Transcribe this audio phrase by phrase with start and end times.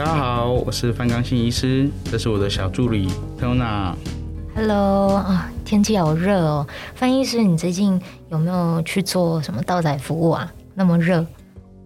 [0.00, 3.06] 大家好，我是范刚新医师，这是我的小助理
[3.38, 3.94] Tona。
[4.56, 8.00] Hello 啊，天气好热哦，范医师，你最近
[8.30, 10.50] 有没有去做什么道宅服务啊？
[10.74, 11.26] 那么热？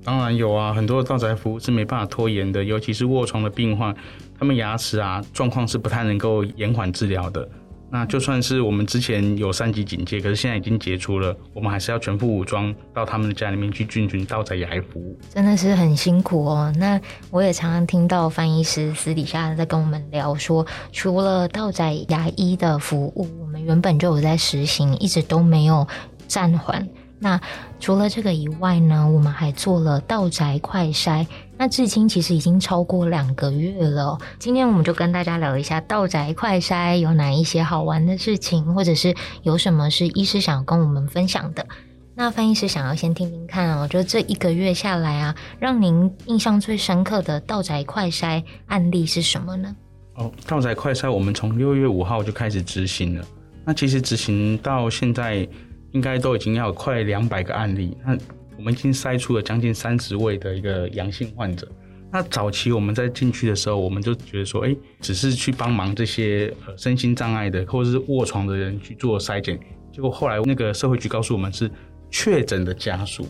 [0.04, 3.92] 当然有啊，很多的到宅服务是没办法拖延的，尤其是卧床的病患，
[4.38, 7.48] 他们牙齿啊状况是不太能够延缓治疗的。
[7.94, 16.74] 那就算是我们之前有三级警戒，可是现在已经解除了，我们还是要全副武装到他们的家里面去进行到宅牙医服务，真的是很辛苦哦。
[16.76, 25.86] 那我也常常听到翻译师私底下在跟我们聊说，除了到宅牙医的服务，我们原本就有在实行，一直都没有
[26.26, 26.84] 暂缓。
[27.20, 27.40] 那
[27.78, 31.24] 除了这个以外呢，我们还做了到宅快筛。
[31.56, 34.18] 那至今其实已经超过两个月了。
[34.38, 41.66] 今天我们就跟大家聊一下道宅快筛有哪一些好玩的事情，或者是有什么是医师想要跟我们分享的。
[42.14, 49.74] 那范医师想要先听听看哦，就这一个月下来啊，让您印象最深刻的道宅快筛案例是什么呢？
[50.16, 53.24] 哦，到宅快筛我们从六月五号就开始执行了。
[53.64, 55.48] 那其实执行到现在。
[55.94, 58.18] 应该都已经要快两百个案例，那
[58.56, 61.68] 我们已经筛出了将近三十位的一个阳性患者。
[62.12, 69.58] 那早期我们在进去的时候，我们就觉得说，哎，只是去帮忙这些呃身心障碍的或者是卧床的人去做筛检。
[69.92, 71.68] 结果后来那个社会局告诉我们是
[72.10, 73.26] 确诊的家属，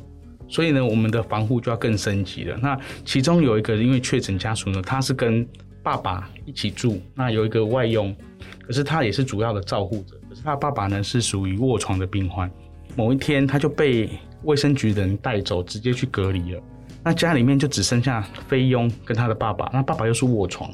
[0.48, 2.58] 所以呢，我们的防护就要更升级了。
[2.60, 5.46] 那其中有一个因为确诊家属呢，他是跟
[5.82, 8.14] 爸爸一起住，那有一个外佣，
[8.66, 10.20] 可是他也是主要的照顾者。
[10.28, 12.50] 可是他爸爸呢是属于卧床的病患，
[12.96, 14.10] 某一天他就被
[14.44, 16.62] 卫生局的人带走，直接去隔离了。
[17.02, 20.70] 那家里面就只剩下菲佣跟他的爸爸，那爸爸又是卧床，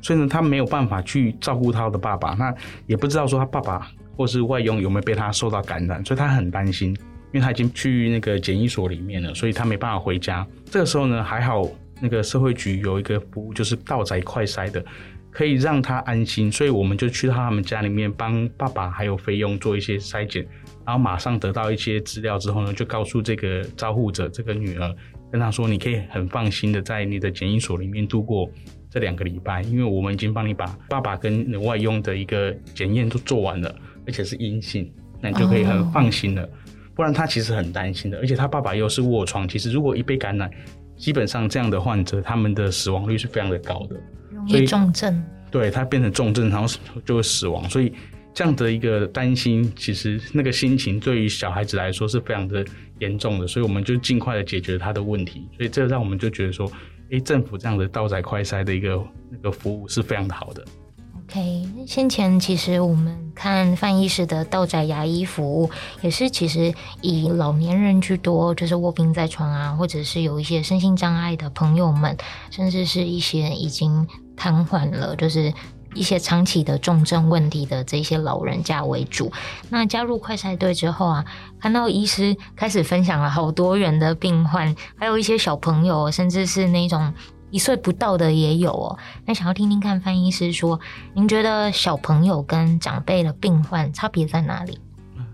[0.00, 2.54] 所以呢他没有办法去照顾他的爸爸，那
[2.86, 6.90] 也不知道说他爸爸或是外佣有没有被他受到感染，所以他很担心，
[7.32, 10.46] 因为他已经去那个检疫所里面了，所以他没办法回家。
[10.70, 11.68] 这个时候呢还好。
[12.00, 14.80] 那个社会局有一个服务，就是到宅快筛的，
[15.32, 20.46] 可以让他安心，所以我们就去到他们家里面帮爸爸还有菲佣做一些筛检，
[20.88, 24.96] 然后马上得到一些资料之后呢，就告诉这个照护者这个女儿，
[25.30, 28.50] 跟她说，你可以很放心的在你的检疫所里面度过
[28.88, 33.74] 这两个礼拜，因为我们已经帮你把爸爸跟外佣的一个检验都做完了，
[34.06, 34.90] 而且是阴性，
[35.20, 36.48] 那你就可以很放心了。
[36.94, 40.50] 不然他其实很担心的，而且他爸爸又是卧床，其实如果一被感染。
[40.96, 43.96] 基本上这样的患者，他们的死亡率是非常的高的，
[44.32, 45.22] 容易重症。
[45.48, 46.66] 对，他变成重症，然后
[47.04, 47.70] 就会死亡。
[47.70, 47.92] 所以
[48.32, 52.64] 这样的一个担心，其实那个心情对于小孩子来说是非常的
[53.00, 53.46] 严重的。
[53.46, 55.48] 所以我们就尽快的解决他的问题。
[55.56, 56.70] 所以这让我们就觉得说，
[57.10, 60.64] 哎，政府这样的到宅快筛的一个那个服务是非常的好的。
[61.30, 66.72] OK，先前其实我们看范医师的道宅牙医服务，也是其实
[67.02, 72.16] 以老年人居多，就是卧病在床啊，或者是有一些身心障碍的朋友们，
[72.50, 74.06] 甚至是一些已经
[74.36, 75.52] 瘫痪了，就是
[75.98, 79.30] 一些长期的重症问题的这些老人家为主。
[79.68, 81.24] 那加入快筛队之后啊，
[81.60, 87.12] 看到医师开始分享了好多人的病患，还有一些小朋友，甚至是那种。
[87.50, 90.78] 一岁不到的也有哦，那想要听听看范医师说，
[91.14, 94.78] 您觉得小朋友跟长辈的病患差别在哪里？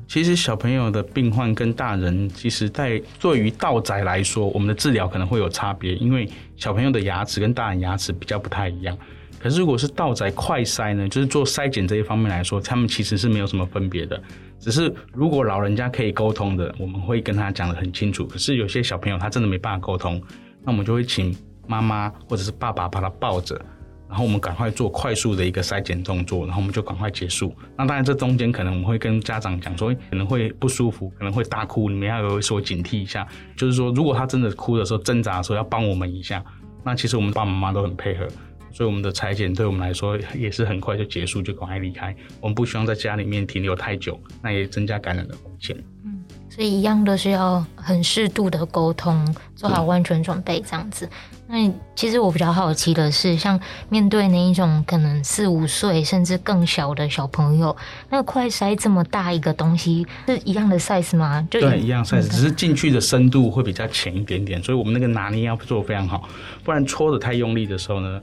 [0.06, 8.96] 其实小朋友的病患跟大人，其实在对于道宅来说，我们的治疗可能会有差别，因为小朋友的牙齿跟大人牙齿比较不太一样。
[9.44, 14.18] 可是如果是到宅快筛呢，就是做筛检这一方面来说，他们其实是没有什么分别的。
[14.58, 18.26] 只是如果老人家可以沟通的，我们会跟他讲得很清楚。
[18.26, 20.20] 可是有些小朋友他真的没办法沟通，
[20.64, 21.36] 那我们就会请。
[21.66, 23.58] 妈妈或者是爸爸把他抱着，
[24.06, 27.56] 然后我们赶快做快速的一个筛检动作，然后我们就赶快结束。
[27.74, 33.26] 那当然，这中间可能我们会跟家长讲说，可能会不舒服，可能会大哭，你们要有所警惕一下。
[33.56, 36.44] 就是说，如果他真的哭的时候、挣扎的时候，要帮我们一下。
[36.84, 38.28] 那其实我们爸爸妈妈都很配合，
[38.74, 42.14] 所以我们的裁剪对我们来说也是很快就结束，就赶快离开。
[42.40, 45.76] 我们不希望在家里面停留太久，那也增加感染的风险。
[46.04, 51.08] 嗯，所以一样都是要很适度的沟通，做好万全准备，这样子。
[51.46, 53.60] 那其实我比较好奇的是，像
[53.90, 57.76] 面对那一种可能四五岁甚至更小的小朋友，
[58.08, 61.46] 那个快筛这么大一个东西是一样的 size 吗？
[61.50, 66.28] 就对，一样 size，只是进去的深度会比较浅一点点，所以我们那个拿捏要做得非常好，
[66.64, 68.20] 不然搓得太用力的时候呢，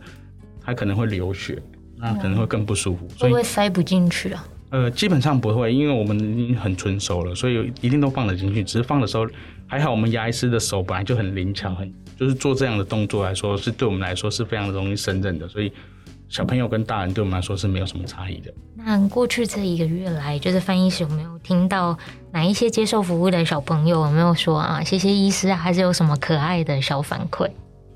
[0.64, 1.62] 它可能会流血，
[1.98, 3.08] 那可能会更不舒服。
[3.18, 4.48] 所以会不会塞不进去啊？
[4.70, 8.64] 呃，基本上不会，因为我们已经很纯熟了，所以一定都放得进去。
[8.64, 9.28] 只是放的时候，
[9.68, 15.46] 还好我们牙医师的手本来就很灵巧，很就是做这样的动作来说，是对我们来说是非常容易胜任的。
[15.50, 15.74] 所以
[16.30, 18.54] 小朋友跟大人对我们来说是没有什么差异的。
[18.76, 21.98] 那过去这一个月来，就是范医师有没有听到
[22.32, 27.50] 哪一些接受服务的小朋友有没有说啊，谢谢医师啊，还是有什么可爱的小反馈？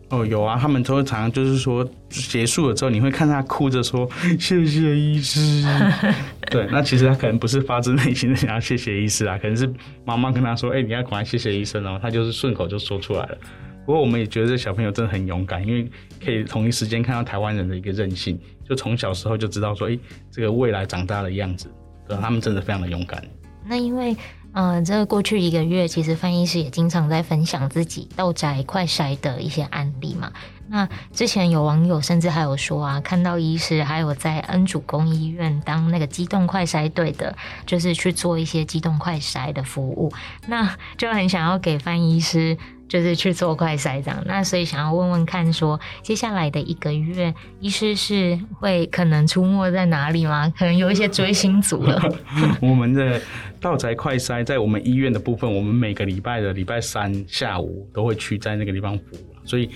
[0.09, 4.07] 哦，有啊，他们都常常就是说结束了之后，你会看他哭着说
[4.39, 5.65] 谢谢医师。
[6.51, 9.67] 对，那其实他可能不是发自内心的想要谢谢医师啊，可能是
[10.05, 13.37] 妈妈跟他说，哎、欸，你要赶快谢谢医生哦，他就是顺口就说出来了。
[13.85, 15.89] 不过我们也觉得这小朋友真的很勇敢，因为
[16.23, 19.99] 可以同一时间看到台湾人的一个韧性，就从小时候就知道说，哎、欸，
[20.31, 21.67] 这个未来长大的样子，
[22.07, 23.23] 对，他们真的非常的勇敢。
[23.67, 24.15] 那因为。
[24.57, 30.31] 嗯，这个过去一个月，其实范医师也经常在分享自己到宅快筛的一些案例嘛。
[30.67, 37.35] 那之前有网友甚至还有说啊，看到医师还有在恩主公医院当那个机动快筛队的，
[37.65, 40.11] 就是去做一些机动快筛的服务，
[40.47, 42.57] 那就很想要给范医师。
[42.87, 50.53] 就是去做快筛这样，那所以想要问问看说，接下来的一个月，医师是会可能出没在哪里吗？
[50.55, 51.99] 可能有一些追星族了。
[52.61, 53.19] 我们的
[53.59, 59.67] 道宅快筛在我们医院的部分，我们每个礼拜的礼拜三下午都会去在那个地方服务，所以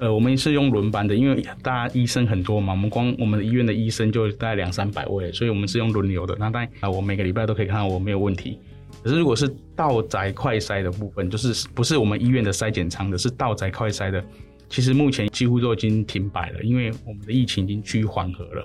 [0.00, 6.36] 呃，我们是用轮班的，因为大家医生很多嘛，我们光我们医院的医生就大概两三百位，所以我们是用轮流的。
[6.38, 8.58] 那当然啊，我每个礼拜都可以看到我没有问题。
[9.02, 14.24] 可是，如果是到宅快筛的部分，就是不是我们医院的筛检舱的，是到宅快筛的。
[14.68, 18.64] 其实目前几乎都已经停摆了，因为我们的疫情已经趋于缓和了。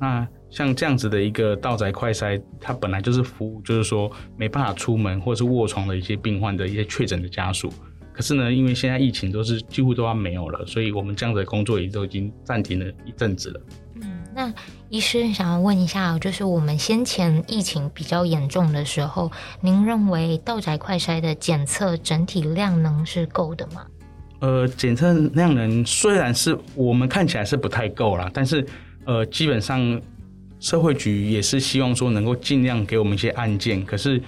[0.00, 7.72] 那像这样子的一个到宅快筛，它本来就是服务，就是说没办法出门或者是卧床的一些病患的一些确诊的家属。
[8.12, 13.60] 可是呢，因为现在疫情都是几乎都要没有了，所以我们这样的工作也都已经暂停了一阵子了。
[14.02, 14.50] 嗯那
[14.88, 19.30] 医师想要问一下，就是我们先前疫情比较严重的时候，
[19.60, 23.84] 您认为道宅快筛的检测整体量能是够的吗？
[24.40, 28.66] 呃，检测量能虽然是我们看起来是不太够啦，但是
[29.04, 30.00] 呃，基本上
[30.60, 34.20] 社会局也是希望说能够尽量给我们一些案件，可是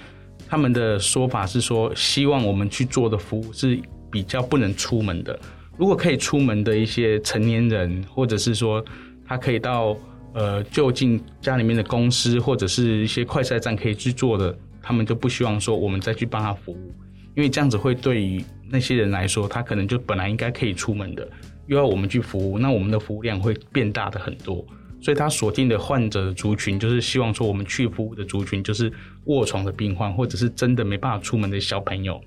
[0.54, 3.76] 他们的说法是说，希望我们去做的服务是
[4.08, 5.36] 比较不能出门的。
[5.76, 8.84] 如果可以出门的一些成年人，或者是说。
[9.26, 9.96] 他可以到
[10.34, 16.92] 呃就近家里面的公司或者是一些快筛站可以去做的，他们就不希望说我们再去帮他服务，
[17.34, 21.26] 因为这样子会对于那些人来说，他可能就本来应该可以出门的，
[21.68, 24.62] 又要我们去服务，那我们的服务量会变大的很多，
[25.04, 28.90] 所以他锁定的患者的族群就是希望说我们去服务的族群就是
[29.26, 32.20] 卧床的病患或者是真的没办法出门的小朋友，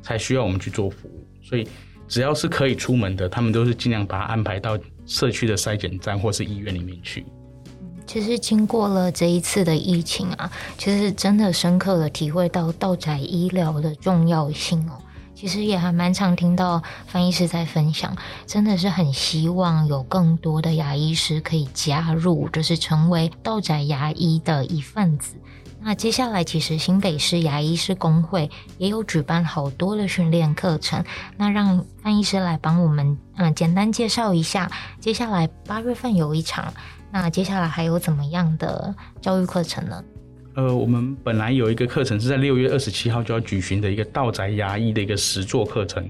[0.00, 1.66] 才需要我们去做服务，所以
[2.06, 4.78] 只要是可以出门的，他们都是尽量把他安排到。
[5.06, 7.26] 社区的筛检站或是医院里面去。
[8.06, 10.48] 其实经过了这一次的疫情啊，
[10.78, 14.92] 其实真的深刻的体会到到宅医疗的重要性哦。
[15.40, 18.14] 其实也还蛮常听到范医师在分享，
[18.46, 25.34] 真的是很希望有更多的牙医师可以加入，就是成为道宅牙医的一份子。
[25.80, 31.02] 那接下来，其实新北市牙医师公会也有举办好多的训练课程。
[31.38, 34.70] 那让范医师来帮我们，嗯，简单介绍一下。
[35.00, 36.70] 接下来八月份有一场，
[37.10, 40.04] 那接下来还有怎么样的教育课程呢？
[40.54, 46.08] 呃，我们本来有一个课程是在六月二十七号就要举行的一个道宅牙医的一个实作课程。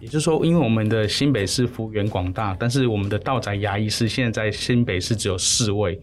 [0.00, 6.00] 也就是说，因为我们的新北市幅员广大，但是我们的道宅牙医师现在在新北市只有四位。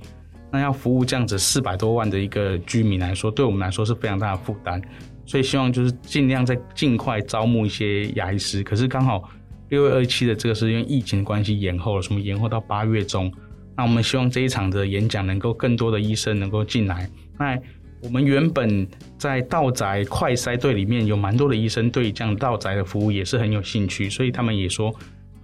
[0.51, 4.81] 那要服务这样子四百多万的一个居民来说，对我们来说是非常大的负担，
[5.25, 8.63] 所以希望就是尽量在尽快招募一些牙医师。
[8.63, 9.29] 可是刚好
[9.69, 13.31] 六月二十七的这个是因为疫情的关系延后了，什么延后到八月中。
[13.77, 17.09] 那我们希望这一场的演讲能够更多的医生能够进来。
[17.37, 17.59] 那
[18.01, 18.87] 我们原本
[19.17, 24.93] 在道宅快筛队里面有蛮多的医生对这样道宅的服务也是很有兴趣，所以他们也说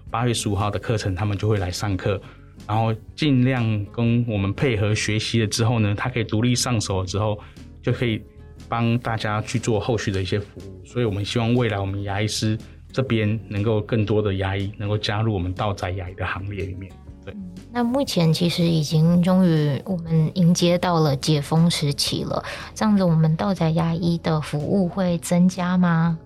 [0.09, 2.21] 八月十五号的课程他们就会来上课。
[2.67, 7.39] 然后尽量跟我们配合学习了之后呢，他可以独立上手之后，
[7.81, 8.21] 就可以
[8.69, 10.85] 帮大家去做后续的一些服务。
[10.85, 12.55] 所以我们希望未来我们牙医师
[12.91, 16.91] 这边能够更多的牙医能够加入我们道宅牙医的行列里面。
[17.23, 17.33] 对，
[17.71, 26.17] 那目前其实已经终于我们迎接到了解封时期了，这样子我们到宅牙医的服务会增加吗？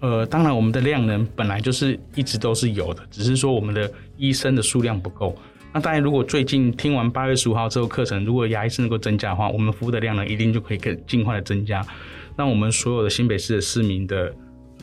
[0.00, 5.34] 呃，当然我们的量能本来就是一直都是有的，只是说我们的医生的数量不够。
[5.72, 11.84] 那当然，如果最近听完八月十五号之后课程，如果牙医是能够增加的话，我们服务的量呢，一定就可以更尽快的增加，
[12.36, 14.32] 让我们所有的新北市的市民的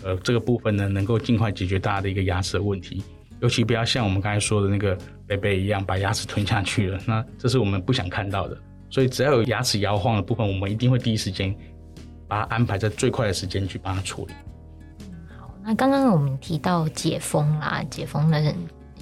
[0.03, 3.01] 呃这个部分呢，能够尽快解决大家的一个牙齿的问题，
[3.39, 4.97] 尤其不要像我们刚才说的那个
[5.31, 8.57] 北北一样把牙齿吞下去了，那这是我们不想看到的。
[8.89, 11.55] 所以只要有牙齿摇晃的部分，我们一定会第一时间
[12.27, 14.33] 把它安排在最快的时间去帮他处理。
[15.39, 18.53] 好，那刚刚我们提到解封啦，解封的人。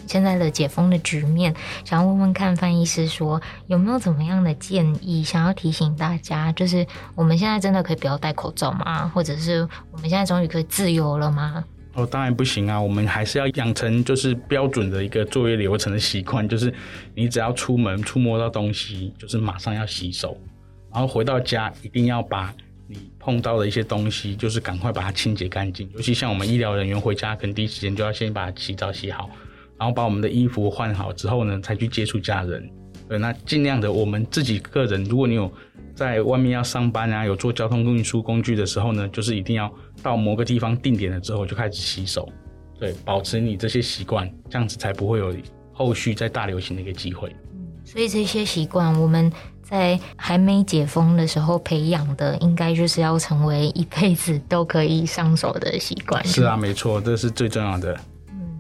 [0.06, 9.08] 现在的解封的局面，想要问问看范医师说有没有怎么样的建议，想要提醒大家，就是我们现在真的可以不要戴口罩吗？
[9.08, 11.64] 或者是我们现在终于可以自由了吗？
[12.00, 16.74] 哦，当然不行啊，我们还是要养成就是标准的一个作业流程的习惯，就是
[17.14, 20.38] 你只要出门触摸到东西，就是马上要洗手，
[20.94, 22.54] 然后回到家一定要把
[22.88, 25.90] 你碰到的一些东西，就是赶快把它清洁干净。
[25.94, 29.30] 尤其像我们医疗人员回家，可能第一时间就要先把它洗澡洗好，
[29.78, 32.70] 然后把我们的衣服换好之后呢，才去接触家人。
[33.10, 35.52] 对，那尽量的，我们自己个人，如果你有
[35.96, 39.74] 在外面要上班啊，有做交通运输工具的时候呢，就是一定要
[40.04, 42.30] 到某个地方定点了之后就开始洗手，
[42.80, 45.36] 对，保持你这些习惯，这样子才不会有
[45.74, 47.36] 后续再大流行的一个机会。
[47.54, 49.32] 嗯，所以这些习惯我们
[49.64, 56.24] 在还没解封的时候培养的，应该就是要成为一辈子都可以上手的习惯。
[56.24, 58.00] 是啊，没错，这是最重要的。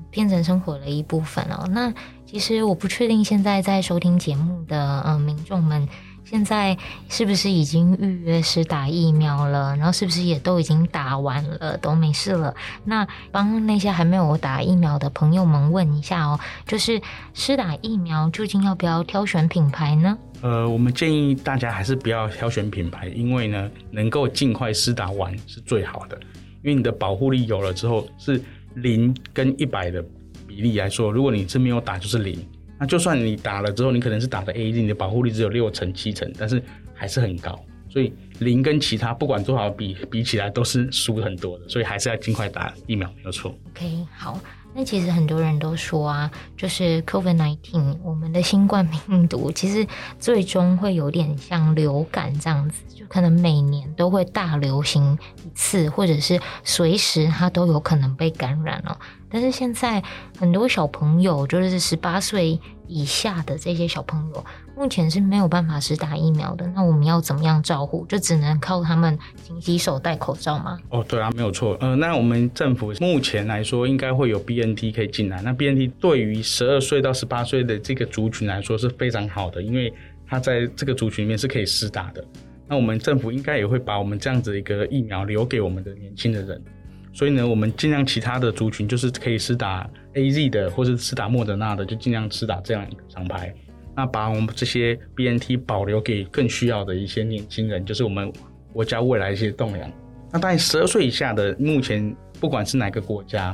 [0.09, 1.67] 变成生活的一部分哦。
[1.69, 1.93] 那。
[2.31, 5.89] 其实我不确定现在在收听节目的嗯民众们，
[6.23, 6.77] 现在
[7.09, 9.75] 是不是已经预约施打疫苗了？
[9.77, 12.53] 然后是不是也都已经打完了，都没事了？
[12.85, 17.01] 那帮那些还没有打疫苗的朋友们问一下哦，就是
[17.33, 20.15] 施打疫苗究竟要不要挑选品牌呢？
[20.41, 26.15] 呃，我们建议大家还是不要挑选品牌，因为呢，能够尽快施打完是最好的，
[26.61, 28.39] 因为你的保护力有了之后是
[28.81, 30.03] 零跟一百的。
[30.47, 32.43] 比例来说，如果你是没有打就是零，
[32.79, 36.61] 那就算你打了之后，你可能是打的 A D，你的保护力只有六成七成，但是
[36.95, 37.57] 还是很高。
[37.87, 43.55] 所以零跟其他不管多少比比起来都是输很多的，所以还是要尽快打疫苗，没有错。
[43.69, 44.41] OK，好。
[44.73, 49.85] 那其实很多人都说啊，就是 COVID-19，我们的新冠病毒其实
[50.19, 58.97] 最终会有点像流感这样子，就可能每年都会大流行一次，或者是随时它都有可能被感染了。
[59.29, 60.01] 但是现在
[60.39, 64.45] 很多小朋友，就是十八岁以下的这些小朋友，
[64.79, 66.65] 目前是没有办法施打疫苗的。
[66.67, 68.05] 那我们要怎么样照顾？
[68.05, 70.79] 就只能靠他们勤洗手、戴口罩吗？
[70.87, 71.77] 哦，对啊，没有错。
[71.81, 75.41] 呃，那我们政府目前来说，应该会有 BNT 可以进来。
[75.41, 79.93] 那 BNT 对于十二岁到十八岁的这个族群来说是非常好的，因为
[80.25, 82.23] 它在这个族群里面是可以施打的。
[82.65, 86.63] 那我们政府应该也会把我们这样子一个疫苗留给我们的年轻的人。
[87.11, 93.53] 所以呢，我们尽量其他的族群就是可以施打 AZ 的，或是施打莫德纳的，就尽量施打这样一个厂牌。
[93.99, 98.31] 那把我们这些 BNT 保留给更需要的一些年轻人，就是我们
[98.71, 99.91] 国家未来一些栋梁。
[100.31, 103.53] 那当然，十二岁以下的，目前不管是哪个国家，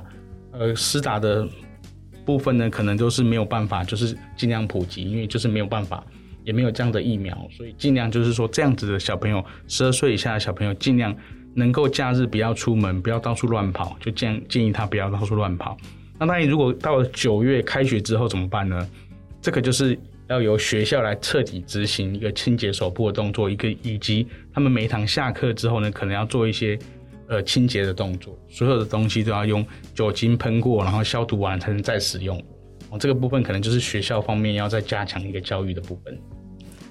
[0.51, 1.47] 呃，施打的
[2.23, 6.05] 部分呢，可能都是没有办法，就是尽量普及，因为就是没有办法，
[6.43, 11.15] 也没有这样的疫苗，所以尽量就是说这样子的小朋友，十二岁以下的小朋友，尽量。
[11.57, 15.77] 能够假日不要出门，不要到处乱跑，就建建议他不要到处乱跑。
[16.19, 18.85] 那当然，如果到了九月开学之后怎么办呢？
[19.41, 19.97] 这个就是
[20.27, 26.77] 要由学校来彻底执行一个清洁手部的动作，一个以及他们每一堂下课之后呢，可能要做一些
[27.27, 32.37] 呃清洁的动作，所有的东西都要用酒精喷过，然后消毒完才能再使用。
[32.89, 36.17] 哦，这个部分可能就是学校方面要再加强一个教育的部分。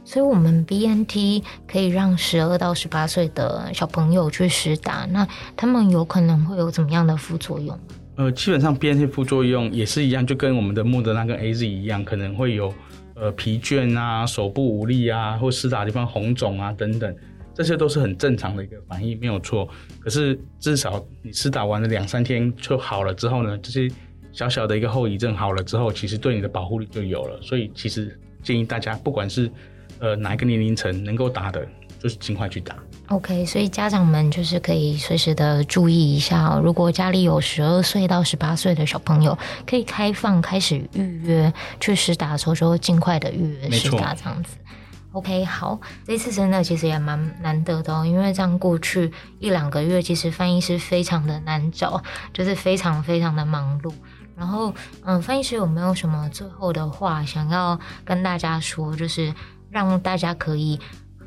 [0.07, 5.27] 所以，我们 BNT 可以让十二到十八岁的小朋友去施打，那
[5.57, 7.79] 他们有可能会有怎么样的副作用？
[8.17, 12.73] 呃，基本上 BNT 副作用也是一样，就跟我们的莫德纳跟 AZ 一样，可能会有
[13.15, 17.17] 呃疲倦啊、手部无力啊，或施打的地方红肿啊等等，
[17.55, 19.69] 这些都是很正常的一个反应，没有错。
[20.01, 23.89] 可是至少你施打完了两三天就好了之后呢，这些
[24.33, 27.41] 小小的一个后遗症好了之后，其实对你的保护力就有了。
[27.41, 29.51] 所以其实建议大家，不管是
[30.01, 31.67] 呃，哪一个年龄层能够打的，
[32.01, 32.77] 就是尽快去打。
[33.09, 36.61] OK，所以家长们就是可以随时的注意一下哦。
[36.65, 44.57] 如果家里有十二岁到十八岁的小朋友，可以开放开始预约去施打的时候，就尽快的预约施打这样子。
[45.13, 53.93] OK，好，这次真的其实也蛮难得的哦，因为这样过去一两个月，其实翻译师非常的难找，就是非常非常的忙碌。
[54.35, 58.97] 然后，嗯，翻译师有没有什么最后的话想要跟大家说？
[58.97, 59.35] 就是。
[59.71, 60.79] 让大家可以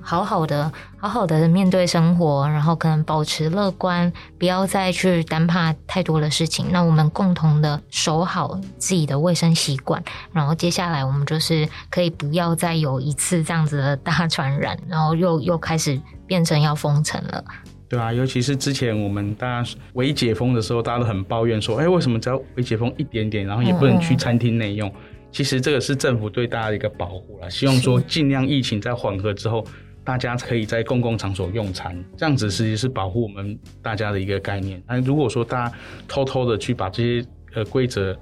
[0.02, 6.68] 好好的、好好的面对生活，然后可能保持乐观，不要再去担怕太多的事情。
[6.72, 10.02] 那我们共同的守好自己的卫生习惯，
[10.32, 17.44] 然后接下来我们就是可以不要再有一次这样子的大传染，然后又又开始变成要封城了。
[17.90, 24.94] 对啊，尤其是之前我们大家微解封的时候，大家都很抱怨说：“哎，为什么只要微解封一点点，然后也不能去餐厅内用？”
[25.32, 29.64] 其实这个是政府对大家的一个保护啦，希望说尽量疫情在缓和之后，
[30.08, 34.82] 大家可以在公共场所用餐，这样子实际是保护我们大家的一个概念。
[34.88, 35.76] 那如果说大家
[36.08, 38.18] 偷偷的去把这些呃规则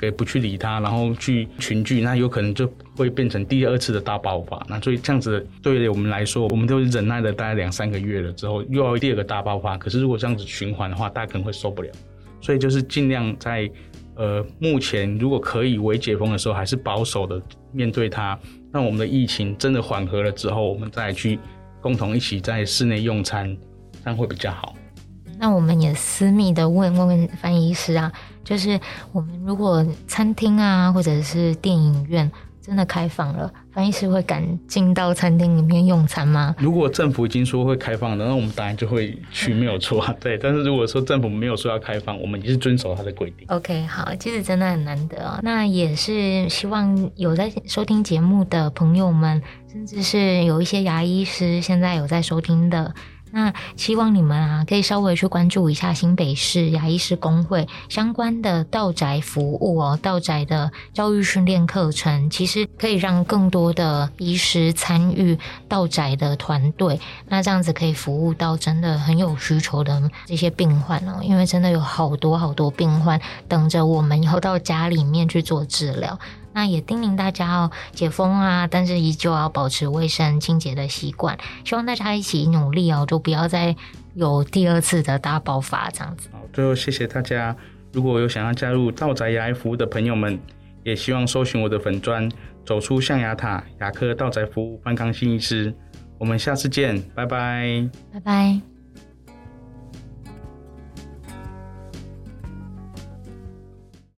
[0.00, 4.66] 给不去理它，然后去群聚，那有可能就会变成第二次的大爆发。
[4.68, 9.78] 那所以这样子对于我们来说，我们都忍耐了大概两三个月了之后，又要第二个大爆发。
[9.78, 11.90] 可是如果这样子循环的话，大家可能会受不了。
[12.40, 13.70] 所以就是尽量在
[14.18, 17.40] 呃目前如果可以微解封的时候，还是保守的
[17.72, 18.38] 面对它。
[18.70, 21.38] 那我们的疫情真的缓和了之后，我们再去
[21.80, 23.56] 共同一起在室内用餐，
[24.04, 24.74] 这样会比较好。
[25.38, 28.78] 那我们也私密的问问问范医师啊，就是
[29.12, 32.30] 我们如果餐厅啊，或者是电影院
[32.68, 36.54] 真的开放了，范医师会敢进到餐厅里面用餐吗？
[36.58, 40.06] 如果政府已经说会开放的，那我们当然就会去，没有错。
[40.20, 43.46] 对，但是如果说政府没有说要开放，我们也是遵守它的规定。
[43.48, 45.40] OK，好，其实真的很难得哦。
[45.42, 49.40] 那也是希望有在收听节目的朋友们，
[49.72, 52.94] 甚至是有一些牙医师现在有在收听的。
[53.30, 76.18] 那希望你们啊，可以稍微去关注一下新北市牙医师公会相关的道宅服务哦，道宅的教育训练课程，其实可以让更多的医师参与道宅的团队，那这样子可以服务到真的很有需求的这些病患哦，因为真的有好多好多病患等着我们以后到家里面去做治疗。
[76.58, 81.38] 那也叮咛大家哦，解封啊，但是依旧要保持卫生清洁的习惯。
[81.64, 83.76] 希望大家一起努力哦，就不要再
[84.14, 86.28] 有第二次的大爆发这样子。
[86.32, 87.54] 好，最后谢谢大家。
[87.92, 90.36] 如果有想要加入道宅牙医服务的朋友们，
[90.82, 92.28] 也希望搜寻我的粉砖，
[92.66, 95.72] 走出象牙塔牙科道宅服务范康新医师。
[96.18, 98.67] 我们下次见，拜拜，拜拜。